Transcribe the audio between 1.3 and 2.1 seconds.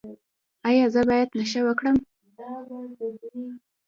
نشه وکړم؟